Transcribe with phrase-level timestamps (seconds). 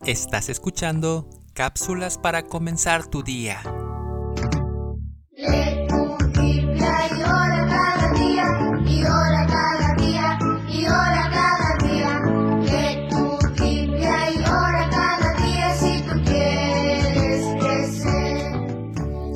[0.00, 3.62] Estás escuchando cápsulas para comenzar tu día.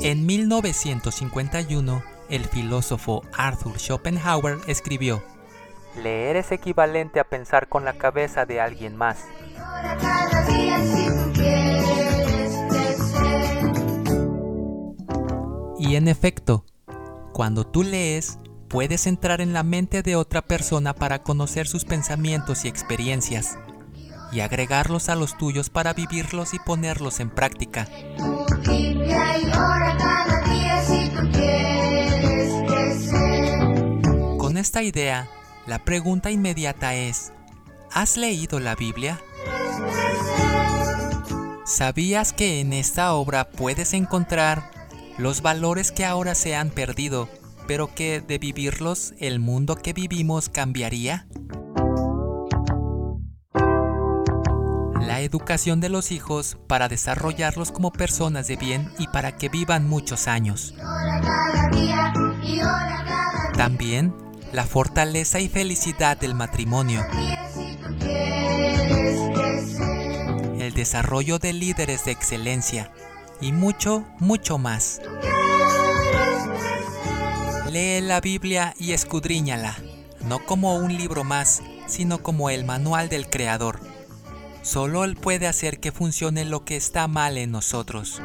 [0.03, 5.23] En 1951, el filósofo Arthur Schopenhauer escribió,
[6.03, 9.19] Leer es equivalente a pensar con la cabeza de alguien más.
[15.79, 16.65] Y en efecto,
[17.33, 22.65] cuando tú lees, puedes entrar en la mente de otra persona para conocer sus pensamientos
[22.65, 23.59] y experiencias,
[24.33, 27.89] y agregarlos a los tuyos para vivirlos y ponerlos en práctica.
[34.39, 35.29] Con esta idea,
[35.67, 37.33] la pregunta inmediata es,
[37.93, 39.21] ¿has leído la Biblia?
[41.65, 44.78] ¿Sabías que en esta obra puedes encontrar
[45.19, 47.29] los valores que ahora se han perdido,
[47.67, 51.27] pero que de vivirlos el mundo que vivimos cambiaría?
[55.01, 59.89] La educación de los hijos para desarrollarlos como personas de bien y para que vivan
[59.89, 60.75] muchos años.
[63.57, 64.15] También
[64.53, 67.05] la fortaleza y felicidad del matrimonio.
[70.61, 72.93] el desarrollo de líderes de excelencia
[73.41, 75.01] y mucho, mucho más.
[77.71, 79.77] Lee la Biblia y escudriñala,
[80.25, 83.81] no como un libro más, sino como el manual del Creador.
[84.63, 88.21] Solo Él puede hacer que funcione lo que está mal en nosotros.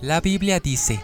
[0.00, 1.00] La Biblia dice,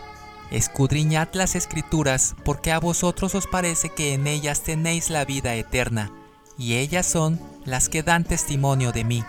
[0.50, 6.12] escudriñad las escrituras porque a vosotros os parece que en ellas tenéis la vida eterna,
[6.61, 9.25] y ellas son las que dan testimonio de mí.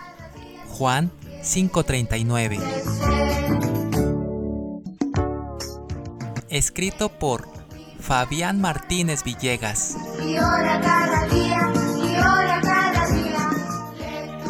[0.68, 1.10] Juan
[1.42, 2.60] 5:39
[6.50, 7.48] Escrito por
[7.98, 9.96] Fabián Martínez Villegas.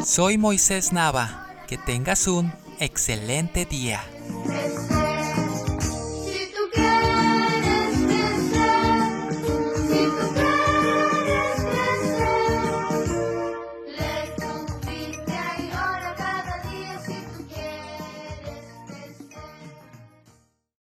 [0.04, 1.38] Soy Moisés Nava.
[1.68, 4.00] Que tengas un excelente día.